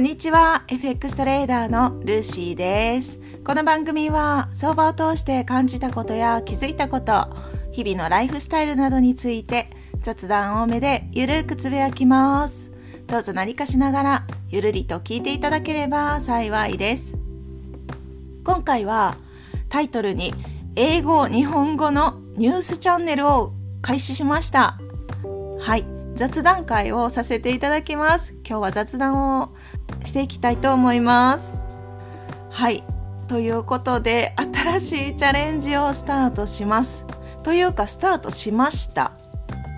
[0.00, 0.64] んにちは。
[0.68, 3.20] FX トレーダーのルーシーです。
[3.44, 7.12] この番組は相場を通して感じたことや気づいたこと
[7.70, 9.68] 日々のライフスタイルなどについて
[10.00, 12.72] 雑談多めでゆるくつぶやきます。
[13.08, 17.14] どうぞ何かしながらゆるりと聞いていただければ幸いです。
[18.42, 19.18] 今回は
[19.68, 20.32] タイトルに
[20.76, 24.78] 英語日本語のニュースチャンネルを開始しました。
[25.58, 26.00] はい。
[26.20, 28.34] 雑談会をさせていただきます。
[28.46, 29.54] 今日は雑談を
[30.04, 31.62] していきたいと思います。
[32.50, 32.82] はい。
[33.28, 37.06] ということで新しいチャレンジをスタートします。
[37.42, 39.12] というかスタートしました。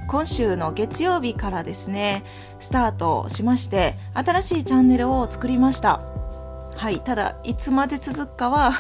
[0.09, 2.25] 今週の月曜日からですね
[2.61, 6.01] スタートしまして新しいチャンネルを作りました。
[6.77, 7.01] はい。
[7.01, 8.73] ただいつまで続くかは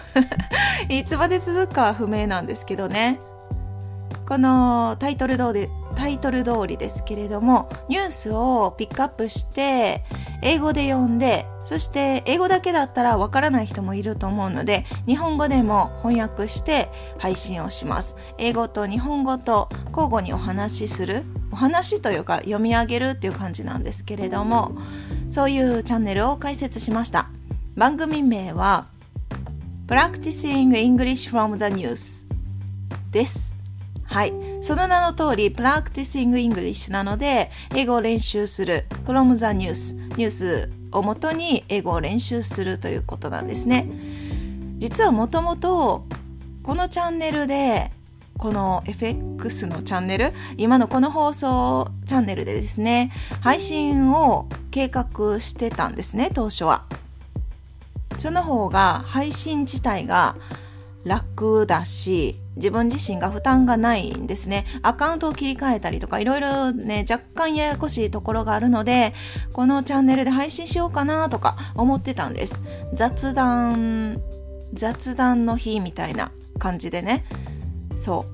[0.89, 3.21] いつまで続くかは不明なんですけどね。
[4.27, 10.05] このタイトル通りタイトル通りですけれどもニュースをピックアップして
[10.43, 18.17] 英語で読んでそして英語だけだったらわからない人もいると思うので日本語でも翻訳して配信をします。
[18.37, 24.73] 英語と日本語と交互にお話しするお話というか読み上げるっていう感じなんですけれども
[25.29, 27.31] そういうチャンネルを開設しました。
[27.77, 28.89] 番組名は
[29.87, 32.27] Practicing English from the News
[33.11, 33.52] です。
[34.13, 34.35] はい。
[34.61, 43.89] その名の通り Practicing English なので英語を練習する from the news ニュースをもとに英語を練習するということなんですね。
[44.77, 46.05] 実はもともと
[46.63, 47.91] このチャンネルで
[48.37, 56.85] この FX のチャンネル今のこの放送チャンネルでですね配信を計画してたんですね当初は。
[58.19, 60.37] その方が配信自体が
[61.05, 64.67] 楽だし自分自身が負担がないんですね。
[64.83, 69.15] アカウントを切り替えたりとかいろいろね若干ややこしいところがあるので
[69.53, 72.61] このチャンネルで配信しようかなとか思ってたんです。
[72.93, 74.21] 雑談
[74.75, 77.25] 雑談の日みたいな感じでね。
[77.97, 78.27] そ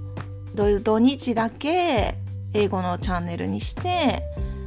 [0.55, 0.81] う。
[0.81, 2.17] 土日だけ
[2.53, 4.23] 英語のチャンネルにして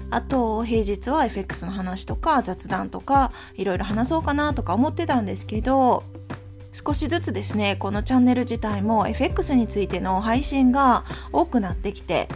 [0.09, 6.03] あと平日は FX の話とか雑談とかいろいろ話そうかなとか思ってたんですけど
[6.73, 12.27] 少しずつですねこのチャンネル自体も FX についての配信が多くなってきて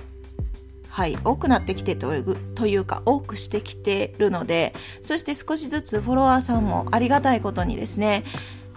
[0.89, 8.23] はい多くなってきてというか多くしてきてるのでそして少しずつフォロワーさんもありがたいことにですね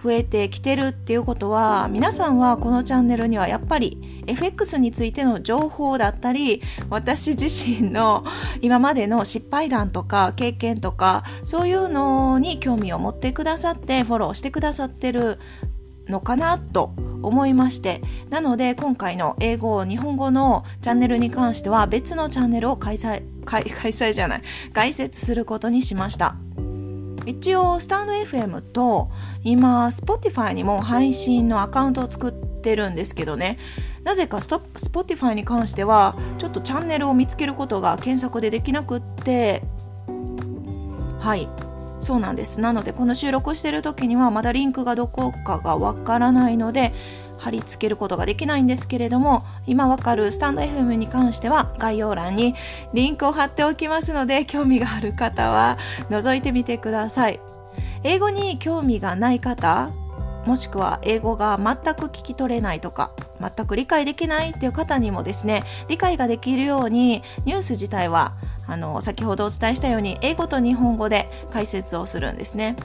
[0.03, 8.23] 増えてきてるっていうことは皆さんはこのチャンネルにはやっぱり FX についての情報だったり私自身の
[8.61, 15.39] 今までの失敗談とか経験とかそういうのに興味を持ってくださってフォローしてくださってる
[16.07, 24.41] のかなと思いましてなので今回の英語日本語のチャンネルに関しては別のチャンネルを開催開催じゃない
[24.73, 26.35] 開設することにしました。
[27.25, 29.09] 一応スタンド FM と
[29.43, 33.57] 今 Spotify にも配信のアカウントを作ってるんですけどね。
[34.03, 39.63] なぜか Spotify に関してはちょっとチャンネルを見つけることが検索でできなくって。
[41.19, 41.49] はい。
[41.99, 42.61] そうなんです。
[42.61, 46.93] なのでこの収録してる時にはまだリンクがどこかがわからないので
[47.39, 52.53] 貼り付けることができないんですけれども今わかるスタンド FM に関しては概要欄に
[52.93, 55.77] リンクを貼っておきますので興味がある方は
[56.09, 57.39] 覗いてみてください。
[58.03, 59.91] 英語に興味がない方
[60.45, 63.11] もしくは英語が全く聞き取れないとか
[63.41, 68.35] 全く理解できないっていう方にもですね理解ができるようにニュース自体は
[68.65, 72.75] あの先ほどお伝えしたように英語と日本語で解説をするんですね。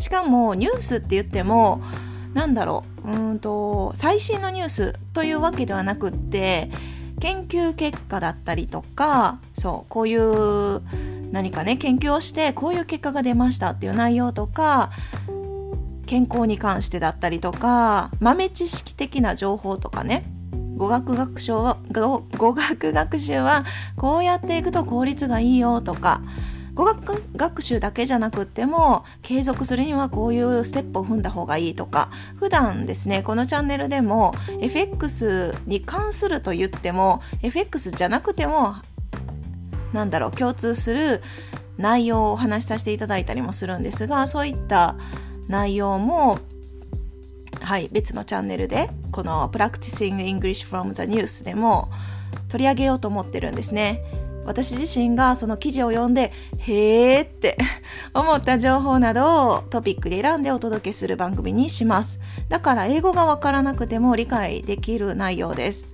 [0.00, 1.80] しかもニュースって言っても
[2.34, 3.10] なんだろう。
[3.10, 6.70] うんと最新のニュースというわけではなくって
[7.20, 10.82] 研究結果だったりとかそうこういう
[11.32, 14.90] 何かね研究をしてこういう結果が出ましたっていう内容とか
[16.06, 20.24] 健康に関してだったりとか豆知識的な情報とかね
[20.76, 23.64] 語学学習は語学学習は
[23.96, 26.20] こうやっていくと効率がいいよとか
[26.74, 38.74] 語学学習だけじゃなくっても継続するにはこういうステップを踏んだ方がいいとか普段ですねこのチャンネルでも FX に関すると言っても FX じゃなくても
[39.92, 41.22] なんだろう共通する
[41.78, 44.96] 内容をお話しさせていただいたりもするんですがそういった
[45.48, 46.38] 内容も
[47.60, 51.88] はい別のチャンネルでこの Practicing English from the News でも
[52.48, 54.02] 取り上げようと思ってるんですね。
[54.44, 57.56] 私自身がその記事を読んでへーって
[58.14, 62.20] 思った情報などをトピックで選んでお届けする番組にします。
[62.48, 65.86] だから英語がわからなくても理解できる内容です。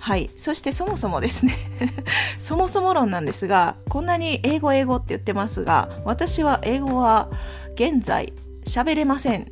[0.00, 0.30] はい。
[0.36, 1.56] そしてそもそもですね。
[2.38, 7.28] そもそも論なんですがこんなに英語英語って言ってますが私は英語は
[7.74, 8.32] 現在
[8.64, 9.44] 喋れませんっ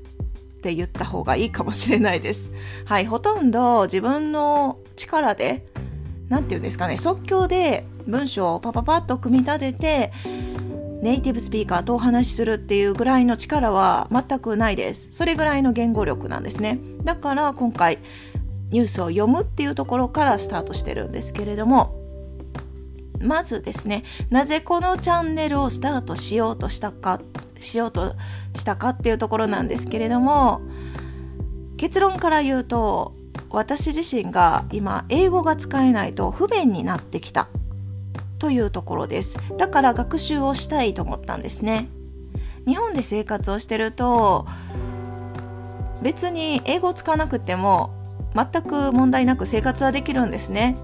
[0.63, 2.53] て言った方がいいかもしれないです。
[2.85, 5.65] はい、ほとんど自分の力で、
[6.29, 10.13] 何て言うんですかね、即興で文章をパパパッと組み立てて、
[11.03, 15.09] ネイティブスピーカーとお話しするっていうぐらいの力は全くないです。
[15.13, 16.79] それぐらいの言語力なんですね。
[17.05, 17.99] だから今回
[18.71, 21.95] ニュースを読むっていうところからスタートしてるんですけれども、
[23.21, 27.21] まずですね、なぜこのチャンネルをスタートしようとしたか
[27.61, 28.15] しようと
[28.55, 30.61] したかっていうところなんですけれども
[31.77, 33.15] 結論から言うと
[33.51, 37.49] 私自身が今英語が使えないと不便になってきた。
[38.39, 39.39] というところです。
[39.57, 41.89] だから学習をしたいと思ったんですね。
[42.67, 44.47] 日本で生活をしてると
[46.03, 47.91] 別に英語を使わなくても
[48.35, 50.77] 全く問題なく生活はできるんですね。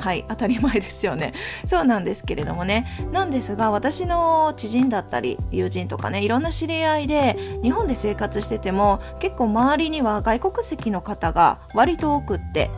[0.00, 1.34] はい当たり前ですよね。
[1.66, 2.86] そうなんですけれどもね。
[3.12, 12.70] なんですが私の知人だったり友人とかねいろんな知り合いで日本で生活してても結構周りには外国籍の方が割と多くって。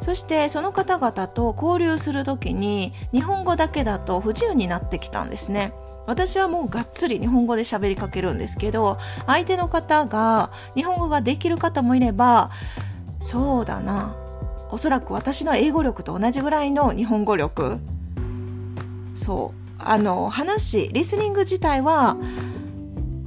[0.00, 5.72] そしてその方々と交流する時に日本語だけだと不自由になってきたんですね。
[6.06, 8.96] 私はもうがっつり日本語で喋りかけるんですけど
[9.26, 12.50] 相手の方が日本語ができる方もいれば
[13.20, 14.27] そうだな。
[14.70, 17.78] おそらく私の英語力と同じぐらいの日本語力。
[19.14, 19.68] そう。
[19.80, 22.16] あの話リスニング自体は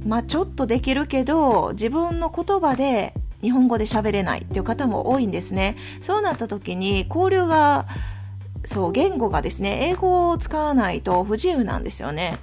[0.06, 5.76] まあちょっとできるけど自分の言葉で日本語で喋れないっていう方も多いんですね。
[6.00, 7.86] そうなった時に交流が
[8.64, 12.38] そう言語がですね英語を使わないと不自由なんですよね。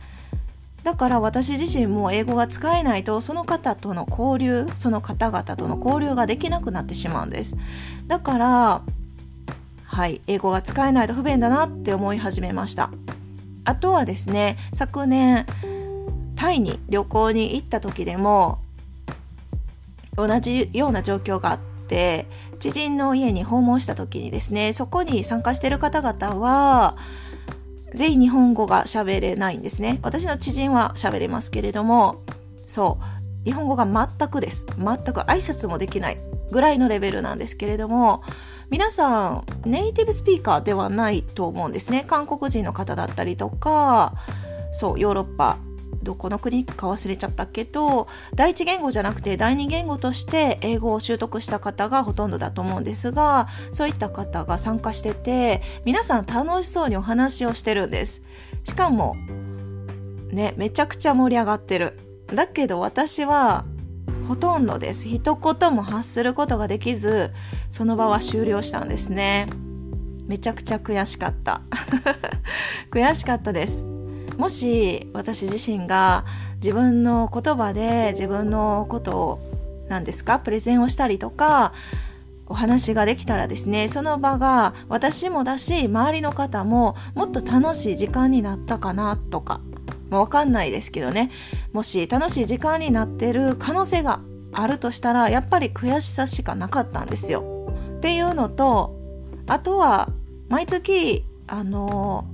[0.83, 7.55] だから私自身も英語が使えないとその方との交流その方々との交流ができなくなってしまうんです。
[8.07, 8.81] だから
[9.83, 12.91] はい英語が使えないと不便だなって思い始めました。
[13.65, 15.45] あとはですね昨年
[16.35, 18.59] タイに旅行に行った時でも
[20.15, 22.27] 同じような状況があって
[22.59, 26.97] 知人の家に訪問した時にですねそこに参加してる方々は
[27.93, 29.99] 全員日本語が喋れないんですね。
[30.01, 32.21] 私の知人は喋れますけれども
[32.67, 34.65] そう日本語が全くです。
[34.77, 36.17] 全く挨拶もできない
[36.51, 38.23] ぐらいのレベルなんですけれども
[38.69, 42.03] 皆さんネイティブスピーカーではないと思うんですね。
[42.07, 44.13] 韓国人の方だったりとか
[44.71, 45.57] そうヨーロッパ
[46.09, 58.23] どこの国か忘れちゃったけど第一言語じゃなくて第二言語として英語を習得した方がほとんどだと思うんですがそういった方が参加してて皆さん楽しそうにお話をしてるんです。
[58.63, 59.17] しかも
[60.31, 61.99] ねめちゃくちゃ盛り上がってる。
[62.33, 63.65] だけど私は
[64.27, 65.07] ほとんどです。
[65.07, 67.31] 一言も発することができず
[67.69, 69.47] その場は終了したんですね。
[70.25, 71.61] めちゃくちゃ悔しかった。
[72.89, 73.98] 悔しかったです。
[74.39, 76.23] もし私自身が
[76.55, 79.39] 自分の言葉で自分のことを
[79.89, 81.73] 何ですかプレゼンをしたりとか
[82.47, 89.59] お話ができたらですねその場が私もだし周りの方ももっと楽しい時間になったかなとか
[90.09, 91.31] もうわかんないですけどね
[91.73, 94.21] もし楽しい時間になってる可能性が
[94.53, 97.73] あるとしたらやっぱり悔しさしかなかったんですよ。
[97.97, 98.95] っていうのと
[99.47, 100.07] あとは
[100.47, 102.25] 毎月あの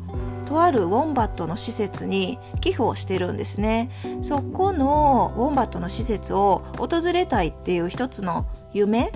[0.46, 3.90] とあるウォンバットの施設に寄付をしてるんですね。
[4.22, 9.12] そこのウォンバットの施設を訪れたいっていう一つの夢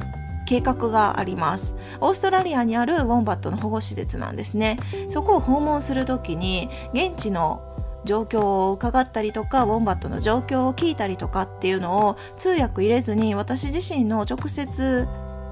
[0.45, 1.75] 計画があります。
[2.01, 4.79] オーストラリアにあるウォンバットの保護施設なんですね。
[5.09, 7.62] そこを訪問する時に現地の
[8.05, 15.07] 状況を伺ったりとかウォンバットの状況を聞いたりとかっていうのを通訳入れずに私自身の直接、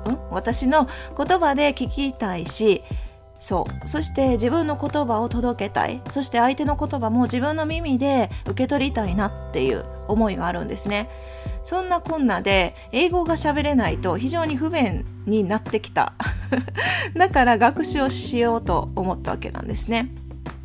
[0.06, 2.84] うん、私の言葉で聞きたいし
[3.40, 3.88] そう。
[3.88, 6.02] そして自分の言葉を届けたい。
[6.10, 11.10] そして相手の言葉も自分の耳で受け取りたいなっていう思いがあるんですね。
[11.64, 16.14] そんなこんなで英語が喋れないと非常に不便になってきた。
[17.16, 20.10] だから学習をしようと思ったわけなんですね。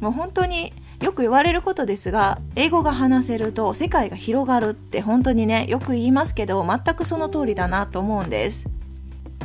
[0.00, 8.68] もう本当によく言われることですが英語が話せると世界が広がるって本当にねよく言いますけど全くその通りだなと思うんです。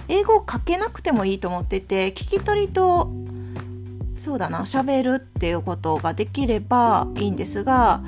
[0.08, 3.12] 英語を書けなくてもいいと思ってて聞き取りと
[4.18, 8.02] そうだな喋るっていうことができればいいんですが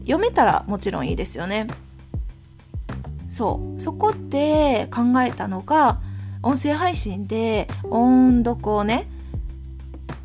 [0.00, 1.68] 読めたらもちろんいいですよね。
[3.28, 3.80] そう。
[3.80, 6.00] そこで考えたのが
[6.42, 9.06] 音声配信で音読をね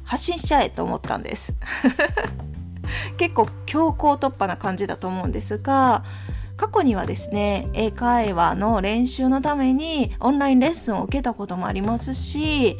[0.03, 1.53] 発信しちゃえと思ったんです。
[3.17, 6.03] 結構強行突破な感じだと思うんですが
[6.58, 12.78] 過去にはですね英会話の練習のためにオンラインレッスンを受けたこともありますし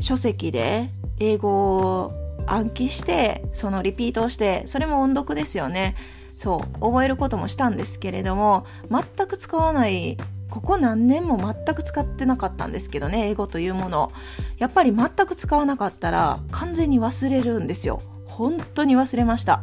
[0.00, 2.12] 書籍で英語を
[2.46, 5.94] 暗記してそのリピートをしてそれも音読ですよね。
[6.36, 10.16] そう覚えることもしたんですけれども全く使わない
[10.48, 14.10] ここ何年も全く使ってなかったんですけどね英語というもの。
[14.56, 18.02] やっぱり全く使わなかったら完全に忘れるんですよ。
[18.26, 19.62] 本当に忘れました。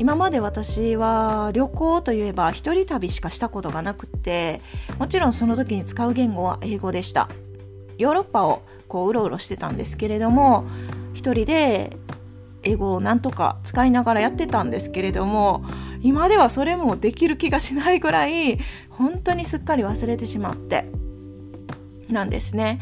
[0.00, 4.62] 今まで私は旅行といえば一人旅しかしたことがなくて
[4.98, 7.28] もちろんその時に使う言語は英語でした。
[7.98, 10.64] ヨーロッパをこううろうろしてたんですけれども
[11.12, 11.98] 一人で
[12.62, 15.66] 英語をなんとか使いながらやってたんですけれども
[16.00, 20.86] 今ではそれもできる気がしないぐらい本当にすっかり忘れてしまって
[22.08, 22.80] なんですね。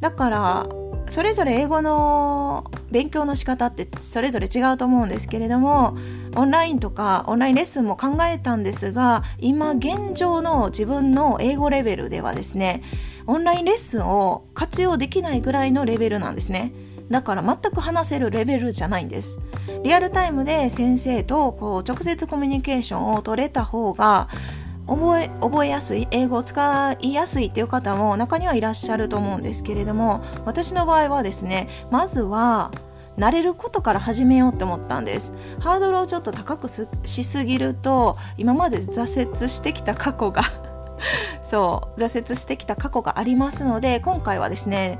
[0.00, 0.66] だから
[1.10, 5.98] それぞれ英語の勉強の仕方ってそれぞれ違うと思うんですけれども
[6.36, 12.84] オンラインとかオンラインレッスンも考えたんですが今現状の自分の英語レベルではですね
[13.26, 16.72] オンラインレッスンを活用できないぐらいのレベルなんですね。
[17.10, 19.40] だから全く話せるレベルじゃないんです。
[19.82, 24.28] リアルタイムで先生とこう直接コミュニケーションを取れた方が
[24.86, 32.70] 覚え覚えやすい英語を使いやすいっていう方も中にはいらっしゃると思うんですけれども私の場合はですねまずは
[33.18, 35.32] 慣れることから始めようって思ったんです。
[35.60, 40.42] ハードルをちょっと高くしすぎると今まで挫折してきた過去が
[41.42, 44.98] そう挫折してきた過去がありますので今回はですね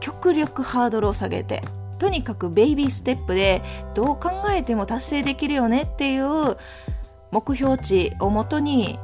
[0.00, 1.62] 極力ハードルを下げて
[1.98, 3.62] とにかくベイビーステップで
[3.94, 6.58] どう考えても達成できるよねっていう
[7.30, 8.98] 目標値をもとに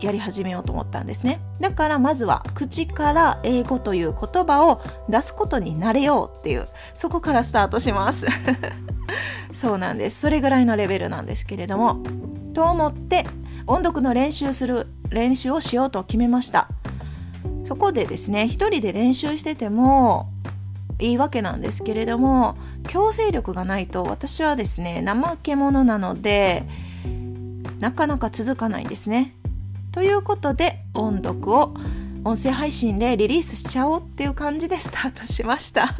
[0.00, 1.40] やり始めようと思ったんですね。
[1.60, 8.26] だからまずは口から英語という言葉を出すことになれようっていうそこからスタートします。
[9.52, 10.20] そうなんです。
[10.20, 12.02] それぐらいのレベルなんですけれども
[12.52, 13.26] と思って
[13.66, 16.68] 音読の練習する練習をしようと決めました。
[17.64, 20.30] そこでですね一人で練習してても
[20.98, 22.56] いいわけなんですけれども
[22.88, 26.64] 強制力がないと私はですね怠け者なので
[27.80, 29.34] なかなか続かないんですね。
[29.96, 31.72] ということで音読を
[32.22, 35.94] 音声配信でリリースしちゃおうっていう感じで スタートしました。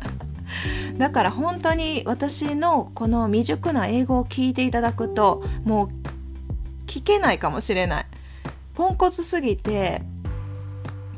[0.99, 5.89] だから本当に私のこの未熟な英語を聞いていただくともう
[6.87, 8.07] 聞けないかもしれない。
[8.75, 10.03] ポンコツすぎて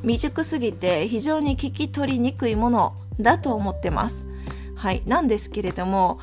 [0.03, 4.25] 未熟すぎて非常に聞き取りにくいものだと思ってます。
[4.77, 6.21] はいなんですけれども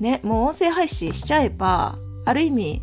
[0.00, 2.82] ねもう音声配信しちゃえばある意味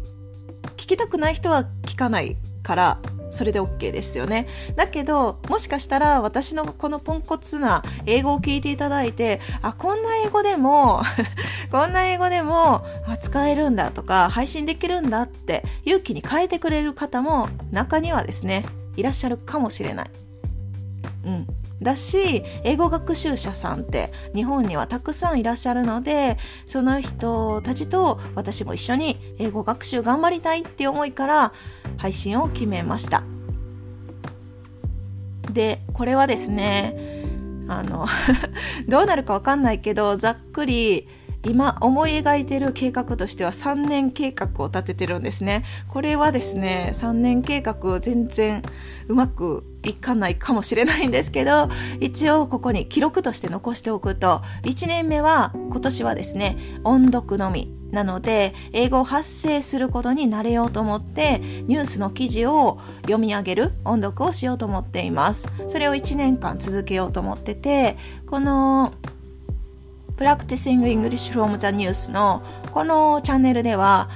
[0.78, 2.98] 聞きたくない人は聞かないから
[3.30, 11.04] それで OK ですよねだけどもしかしたら私のこのポンコツな英語を聞いていただいてあこんな英語でも
[11.72, 12.86] こんな英語でも
[13.22, 20.10] 使えるんだとか配信できるんだって勇気に変えてくれる方も中にはですねいらっしゃるかもしれない。
[21.26, 21.48] うん
[21.82, 31.54] だし英語学習者さんって日本にはたくさんいらっしゃるのでその人たちと私も一緒に英語学習頑張りたいって思いから
[31.98, 33.24] 配信を決めました。
[35.52, 37.24] でこれはですね
[37.68, 38.08] あの
[38.88, 41.08] どうなるかわかんないけどざっくり
[41.46, 45.64] 今思い描いてる計画としては3年計画を立ててるんですね。
[45.88, 48.64] これはですね3年計画全然
[49.08, 65.48] うまくいかないかもしれないんですけど一応ここに記録として残しておくと1年目は今年はですね音読のみなので英語を発声することになれようと思ってニュースの記事を読み上げる音読をしようと思っています。
[65.68, 68.94] それを1年間続けようと思っててこの
[70.18, 74.10] Practicing English from the News のこのチャンネルでは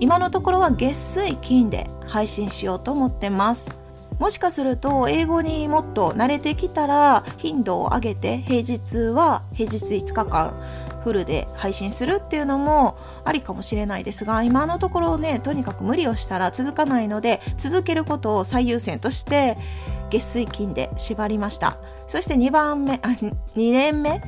[0.00, 3.70] 今のところは月水金で配信しようと思ってます。
[4.18, 10.54] もしかすると英語にもっと慣れてきたら頻度を上げて平日は平日5日間
[11.02, 19.56] フルで配信するっていうのもありかもしれないですが今のところねとにかく無理をしたら続かないので続けることを最優先として
[20.10, 21.78] 月水金で縛りました。
[22.06, 24.22] そして2番目あ2年目？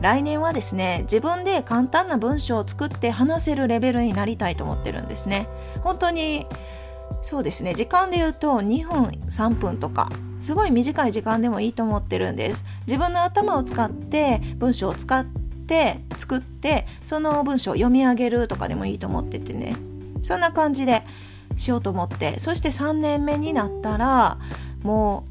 [0.00, 5.48] 来年はですね自分で簡単な文章を作って話せるレベルになりたいと思ってるんですね。
[5.82, 6.46] 本当に
[7.22, 7.74] そうですね。
[7.74, 10.10] 時間で言うと2分3分とか
[10.42, 12.64] すごい短い時間でもいいと思ってるんです。
[12.86, 19.76] 自分の頭を使って文章を使って作ってその文章を読み上げるとかでもいいと思っててね。
[20.22, 21.02] そんな感じで
[21.56, 22.40] しようと思って。
[22.40, 24.38] そして3年目になったら
[24.82, 25.24] も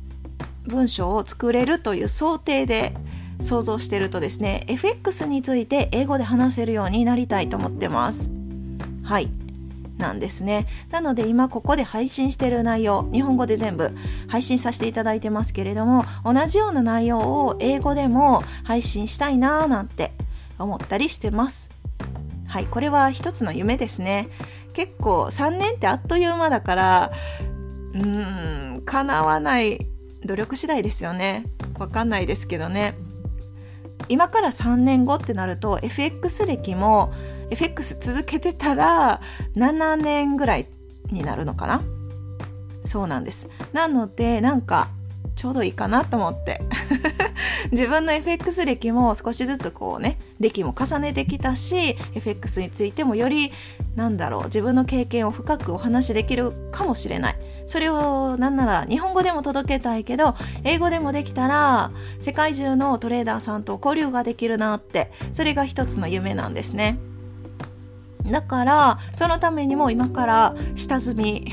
[0.68, 2.96] う文章を作れるという想定で
[3.42, 8.30] 想像してるとですね FX について英語で話せるようになりたいと思ってます。
[9.04, 9.30] はい。
[10.02, 10.68] なんですね。
[10.90, 13.92] なので今ここで配信してる内容日本語で全部
[14.28, 20.12] 配信させていただいてますけれども同じような内容を英語でも配信したいなーなんて
[20.60, 21.70] 思ったりしてます。
[22.48, 24.28] はいこれは一つの夢ですね。
[24.74, 27.12] 結構3年ってあっという間だから
[27.94, 29.88] うーん叶わない
[30.26, 31.46] 努力次第ですよね。
[31.80, 32.96] わかんないですけどね。
[34.10, 37.14] 今から3年後ってなると FX 歴も
[37.52, 39.22] FX 続けてたら
[39.56, 40.68] 7年ぐらい
[41.12, 41.82] になるのかな？
[42.86, 43.50] そうなんです。
[43.74, 44.90] なのでなんか
[45.36, 46.62] ちょうどいいかなと思って。
[47.72, 53.52] 自分の FX 歴も少しずつこうね歴も重ねてきたし FX についてもより
[53.96, 57.36] なんだろう自分の経験を深くお話しできるかもしれない。
[57.68, 65.12] それをなんなら日本語でも届けたいけど英語でもできたら世界中のトレーダーさんと交流ができるなって。
[65.34, 66.98] それが一つの夢なんですね。
[68.26, 71.52] だからそのためにも今から下積み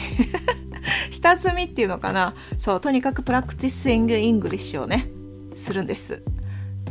[1.10, 2.34] 下積みっていうのかな。
[2.58, 5.08] そうとにかく practicing English をね
[5.56, 6.22] するんです。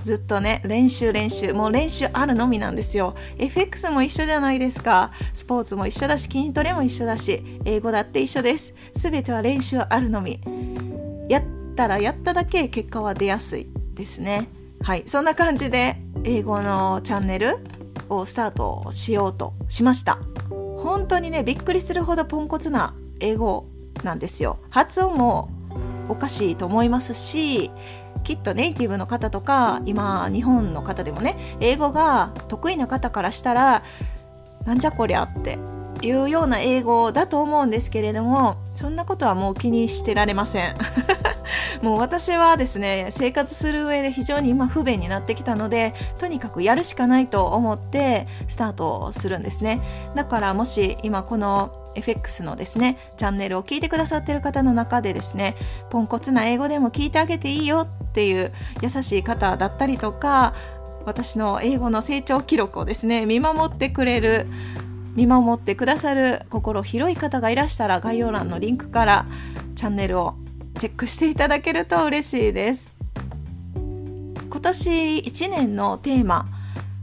[0.04, 1.54] ずっとね練習練習。
[1.54, 3.16] もう練習あるのみなんですよ。
[3.38, 5.12] FX も一緒じゃないですか。
[5.34, 8.74] スポーツも一緒だし筋トレも一緒だし英語だって一緒です。
[8.94, 10.40] 全ては練習あるのみ。
[11.30, 11.44] やっ
[11.76, 14.48] たらやっただけ結果は出やすいですね。
[14.82, 15.04] はい。
[15.06, 17.58] そんな感じで英語のチャンネル
[18.10, 20.20] をスタートしようとしました。
[20.78, 23.66] 本当にねびっくりするほどポンコツな英語
[24.04, 24.60] なんですよ。
[24.70, 25.50] 発音も
[26.10, 27.72] おかしいと思いますし
[28.24, 33.84] きっとネイティブの方とか今日本の方でもね英語が得意な方からしたら
[34.66, 35.58] なんじゃこりゃって
[36.02, 40.76] いうような英語だと思うんですけれどもそんなことはもう気にしてられません。
[41.82, 49.82] もう私はですね生活する上で非常に今不便になってきたのでとにかくやるしかないと思ってスタートするんですね。
[50.16, 55.56] だからもし今この FX のですねチャンネルを聞いてくださってる方の中でですね
[55.90, 60.54] ポンコツな英語でも聞いてあげていいよっていう優しい方だったりとか
[61.06, 64.48] 私の英語の成長記録をですね見守ってくれる
[65.18, 69.26] 見守ってくださる心広い方がいらしたら概要欄のリンクから
[69.76, 70.36] チャンネルを
[70.78, 72.94] チェックしていただけると嬉しいです。
[73.74, 76.46] 今年1年のテーマ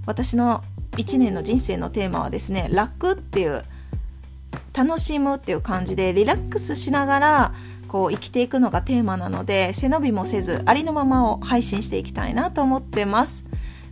[0.06, 3.64] 私の1年の人生のテーマはですね楽っていう
[4.72, 7.54] 楽しむっていう感じでリラックスしながら
[7.88, 13.44] こう生きていくのがテーマなので背伸びもせずありのままを配信していきたいなと思ってます。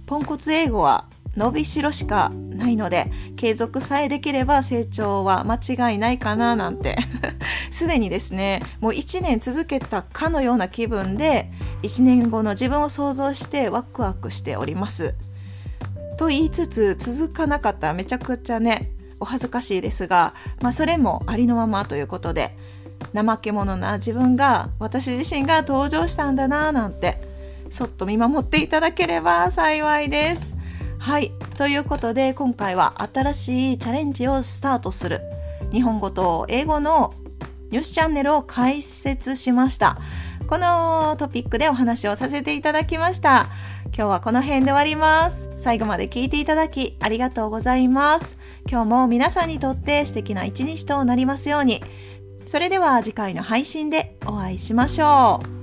[0.07, 6.97] ポンコツ英語は伸びしろしかないので継続さえできれば成長は間違いないかななんて
[7.71, 11.51] すでにですねもう1年続けたかのような気分で
[11.83, 15.14] 1年後の自分を想像してワクワクしております
[16.18, 22.57] と言いつつ続かなかったらめちゃくちゃねお恥ずかしいですが、まあ、それもありのままということで
[23.14, 27.21] 怠け者な自分が私自身が登場したんだななんて
[27.71, 30.52] そっと見守っていただければ幸いです。
[31.03, 35.21] はいということで今回は新しいチャレンジをスタートする
[35.73, 37.12] 日本語と英語の
[37.71, 39.99] ニュースチャンネルを開設しました。
[40.47, 43.49] このトピックでお話をさせていただきました。
[43.87, 45.49] 今日はこの辺で終わります。
[45.57, 48.37] 最後まで聞いていただきありがとうございます。
[48.71, 51.83] 今日も皆さんにとって素敵な一日となりますように。
[52.47, 55.62] それでは次回の配信でお会いしましょう。